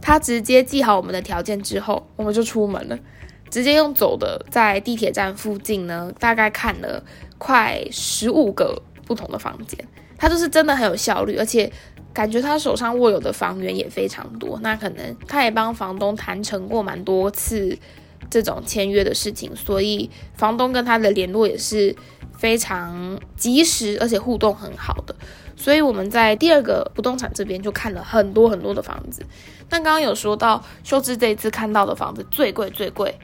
[0.00, 2.98] 她直接记好我们的条件之后，我们就出门了，
[3.50, 7.02] 直接用走的，在地铁站附近呢，大概看了
[7.38, 9.78] 快十五个不同的房间，
[10.16, 11.70] 他就是真的很有效率，而且。
[12.12, 17.78] 感觉他手上握有的房源也非常多，那可能他也帮房东谈成过蛮多次
[18.28, 21.94] 这种签约的事情，所以房东跟他的联络也是
[22.36, 25.14] 非常及时，而且互动很好的。
[25.54, 29.22] 所以我们在第二个不动产这边就看了很多很多的房子。
[29.68, 33.16] 那刚刚有说到秀智这一次看到的房子最贵最贵，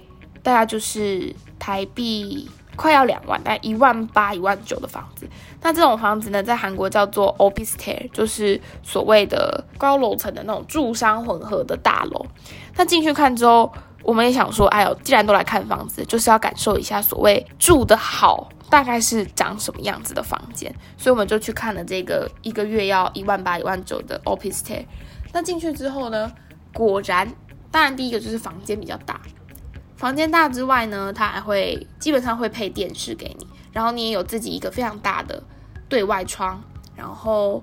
[0.47, 2.49] 大概就是台币。
[2.77, 5.27] 快要两万，大概一万八、一万九的房子。
[5.63, 12.27] 那这种房子呢，在韩国叫做 office，就是所谓的高楼层的那种住商混合的大楼。
[12.75, 20.71] 那进去看之后，我们也想说，哎呦，既然都来看房子，就是要感受一下所谓住的好，大概是长什么样子的房间。
[20.99, 24.85] 所以我们就去看了这个一个月要一万八、一万九的 office。
[25.33, 26.31] 那进去之后呢，
[26.75, 27.27] 果然，
[27.71, 29.19] 当然第一个就是房间比较大。
[29.97, 35.43] 房间大之外呢，它还会基本上会配电视给你，然后你也有自己一个非常大的
[35.89, 36.63] 对外窗，
[36.95, 37.63] 然后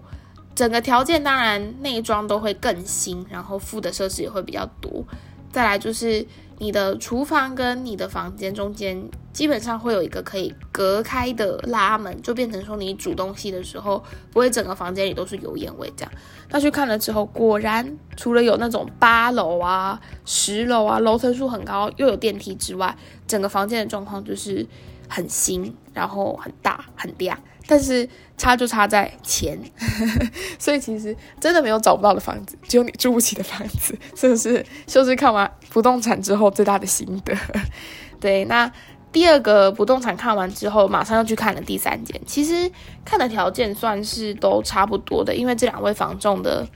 [0.56, 5.06] 整个条件当然内装都会更新，然后附的设施也会比较多。
[5.54, 6.26] 再来就是
[6.58, 16.12] 你的厨房跟你的房间中间基本上会有一个可以隔开的拉门，就变成说你煮东西的时候不会整个房间里都是油烟味这样。
[16.50, 24.66] 那去看了之后，果然除了有那种八楼啊、十楼啊，楼层数很高又有电梯之外，整个房间的状况就是
[25.08, 27.38] 很新，然后很大很亮。
[27.74, 28.08] 但是
[28.38, 29.58] 差就差在钱，
[30.60, 34.64] 所以其实真的没有找不到的房子，只有你住不起的房子，是不是？
[34.86, 37.36] 就是看完不动产之后最大的心得。
[38.22, 38.72] 对，那
[39.12, 42.22] 第二个不动产看完之后，马上又去看了第三间。
[42.28, 42.72] 其实
[43.04, 46.68] 看的条件算是都差不多的，因为这两位房仲的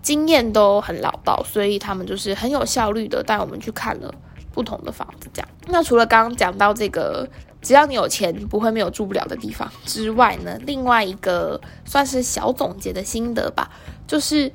[0.00, 4.14] 经验都很老道，所以他们就是很有效率的带我们去看了
[4.58, 5.30] 不同的房子。
[5.32, 7.28] 这样，那除了刚刚讲到这个。
[7.60, 9.68] 只要你有钱，不会没有住不了的地方。
[9.84, 13.68] 之外呢，另外一个算是小总结的心得吧，
[14.06, 14.50] 就是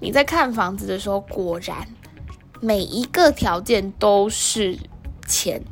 [0.00, 1.76] 你在看房子的时候，果然
[2.60, 4.76] 每一个条件都是
[5.28, 5.62] 钱。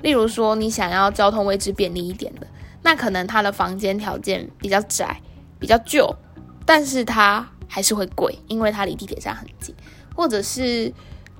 [0.00, 2.46] 例如说，你想要交通位置便利一点的，
[2.82, 5.20] 那可能它的房间条件比较窄、
[5.58, 6.16] 比较旧，
[6.64, 9.74] 但是它还是会贵，因为它离地铁站很近，
[10.16, 10.90] 或者是。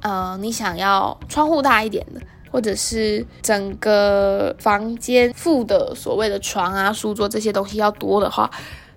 [0.02, 8.50] 呃，你想要窗户大一点的，或者是整个房间附的所谓的床啊、书桌这些东西要多的话，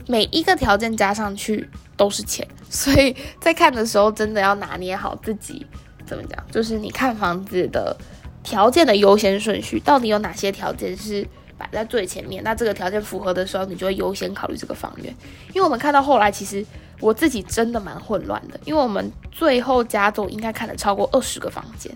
[0.07, 2.47] 每一个条件加上去都是钱。
[2.69, 5.65] 所以在看的时候，真的要拿捏好自己
[6.07, 7.95] 怎么讲，就是你看房子的
[8.43, 11.25] 条件的优先顺序，到底有哪些条件是
[11.55, 12.43] 摆在最前面？
[12.43, 15.15] 那这个条件符合的时候，你就会优先考虑这个房源。
[15.53, 16.65] 因为我们看到后来，其实。
[16.99, 21.91] 我自己真的蛮混乱的，因为我们最后加总应该看了超过二十个房间。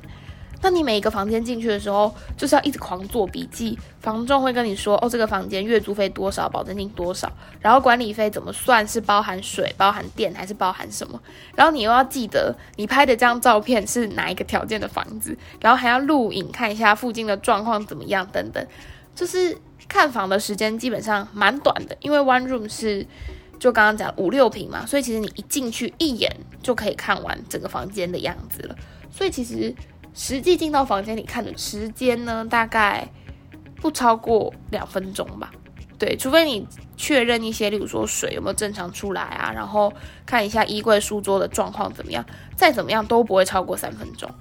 [0.61, 3.79] 那你每一个房间进去的时候，就是要一直狂做笔记。
[4.01, 7.31] 房仲会跟你说，哦，这个房间月租费多少，保证金多少，
[7.61, 11.17] 然后管理费怎么算，是包含水、包含电还是包含什么？
[11.55, 18.61] 然后你又要记得你拍的这张照片是哪一个条件的房子，然后还要录影看一下附近的状况怎么样等等。
[19.15, 23.07] 就是看房的时间基本上蛮短的，因为 one room 是。
[23.59, 26.33] 就刚刚讲五六平嘛，所以其实你一进去一眼
[26.63, 28.75] 就可以看完整个房间的样子了。
[29.11, 29.75] 所以其实
[30.13, 33.07] 实际进到房间里看的时间呢，大概
[33.75, 35.51] 不超过两分钟吧。
[35.97, 39.91] 对，除非你确认一些，例如说水有没有正常出来啊，然后
[40.25, 44.31] 看一下衣柜书桌的状况怎么样，再怎么样都不会超过三分钟。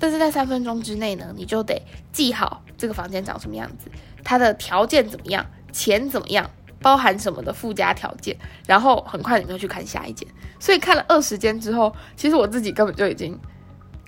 [0.00, 1.80] 但是在三分钟之内呢，你就得
[2.10, 3.88] 记好这个房间长什么样子，
[4.24, 6.50] 它的条件怎么样，钱怎么样。
[6.82, 10.26] 包含什么的附加条件，然后很快你就去看下一间，
[10.58, 13.38] 所以看了二十间之后，其实我自己根本就已经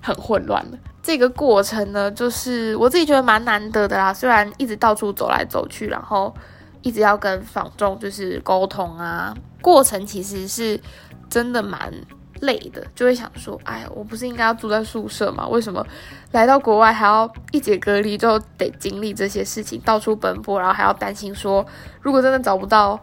[0.00, 0.78] 很混乱了。
[1.02, 4.14] 这个过程呢，就是我自己觉得蛮难得的啦。
[4.14, 6.34] 虽然一直到处走来走去，然后
[6.82, 10.80] 一直要跟房仲就是沟通啊，过程其实是
[11.28, 11.92] 真的蛮。
[12.42, 15.46] 累的就会想说，哎，我不是应该要住在宿舍吗？
[15.48, 15.84] 为什么
[16.32, 21.64] 来到国外还要一解隔离就得经历这些事情，到处奔波，然后还要担心说，
[22.00, 22.98] 如果真的找不到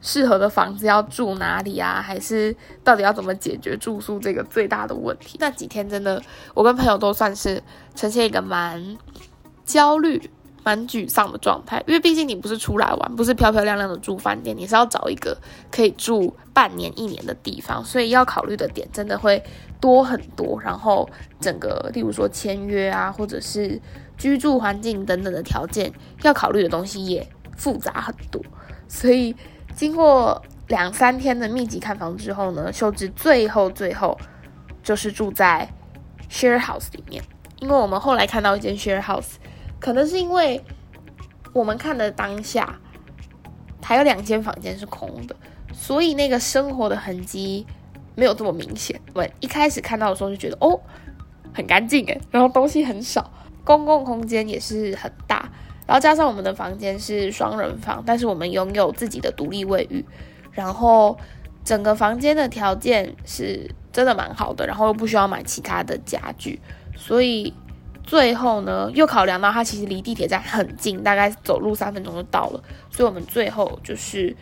[0.00, 2.02] 适合的房子，要住哪里啊？
[2.02, 2.54] 还是
[2.84, 5.36] 到底要怎么解决住宿这个最大的问题？
[5.40, 6.22] 那几天真的，
[6.54, 7.62] 我跟朋友都算是
[7.94, 8.96] 呈现一个蛮
[9.64, 10.30] 焦虑。
[10.66, 15.38] 蛮沮丧的状态，因为毕竟你不是出来玩，不是漂漂亮亮的住饭店，你是要找一个
[15.70, 19.40] 可以住半年、一年的地方，所以要考虑的点真的会
[19.80, 20.60] 多很多。
[20.60, 21.08] 然后
[21.38, 23.80] 整个，例如说签约啊，或者是
[24.18, 25.92] 居住环境等等的条件，
[26.24, 27.24] 要考虑的东西也
[27.56, 28.42] 复杂很多。
[28.88, 29.36] 所以
[29.76, 34.18] 经过两三天的密集看房之后呢，秀智最后最后
[34.82, 35.72] 就是住在
[36.28, 37.22] share house 里面，
[37.60, 39.34] 因为我们后来看到一间 share house。
[39.78, 40.62] 可能是因为
[41.52, 42.78] 我们看的当下
[43.82, 45.36] 还有两间房间是空的，
[45.72, 47.64] 所以那个生活的痕迹
[48.14, 49.00] 没有这么明显。
[49.14, 50.80] 我一开始看到的时候就觉得哦，
[51.54, 53.30] 很干净诶，然后东西很少，
[53.64, 55.48] 公共空间也是很大，
[55.86, 60.04] 然后加上我们的房间是双人房，但是我们拥有自己的独立卫浴，
[60.50, 61.16] 然后
[61.64, 66.60] 整个房间的条件是真的蛮好的，然后又不需要买其他的家具，
[66.96, 67.54] 所以。
[68.06, 74.34] 最后呢，又考量到它其实离地铁站很近，大概走路三分钟就到了，所以我们最后就是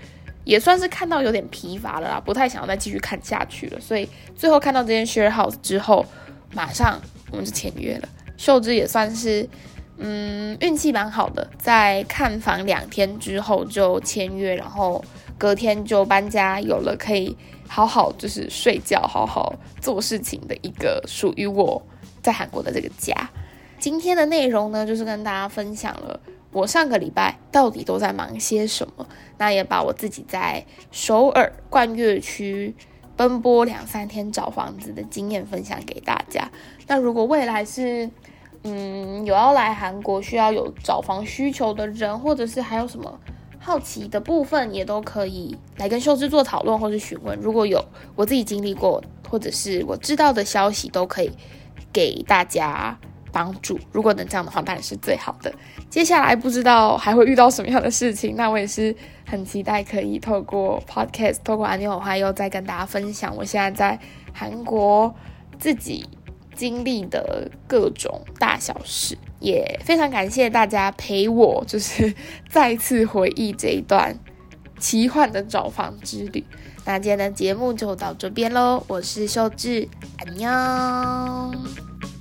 [0.45, 3.81] 也算是看到有点疲乏了啦，不太想要再继续看下去了。
[3.81, 4.07] 所以
[4.37, 6.05] 最后看到这间 share house 之后，
[6.53, 7.01] 马上
[7.31, 8.09] 我们就签约了。
[8.37, 9.49] 秀芝也算是
[9.97, 15.03] 嗯运气蛮好的，在看房两天之后就签约，然后
[15.39, 17.35] 隔天就搬家，有了可以
[17.67, 21.83] 好好就是睡觉、好好做事情的一个属于我
[22.21, 23.15] 在韩国的这个家。
[23.85, 26.19] 今天的内容呢，就是跟大家分享了
[26.53, 29.07] 我上个礼拜到底都在忙些什么。
[29.37, 32.75] 那也把我自己在首尔冠岳区
[33.15, 36.51] 奔波两三天找房子的经验分享给大家。
[36.87, 38.09] 那如果未来是
[38.63, 43.21] 嗯有要来韩国需要有找房需求的人，或者是还有什么
[43.59, 47.39] 好奇的部分，也都可以来跟秀智做讨论或是询问。
[47.39, 47.85] 如果有
[48.17, 51.31] 我自己经历过或者是我知道的消息，都可以
[51.93, 52.99] 给大家。
[53.35, 55.53] 帮助，如果能这样的话，当然是最好的。
[55.91, 58.95] 接下来不知道还会遇到什么样的事情，那我也是
[59.27, 63.99] 很期待可以透过 podcast，透过安妮话又再跟大家分享我现在在
[64.33, 65.13] 韩国
[65.59, 66.07] 自己
[66.55, 69.19] 经历的各种大小事。
[69.41, 72.15] 也非常感谢大家陪我，就是
[72.49, 74.17] 再次回忆这一段
[74.79, 76.43] 奇幻的找房之旅。
[76.87, 79.87] 那今天的节目就到这边喽，我是秀智，
[80.19, 82.14] 安妞。